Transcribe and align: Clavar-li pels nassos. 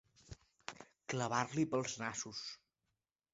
Clavar-li 1.13 1.67
pels 1.75 1.99
nassos. 2.05 2.41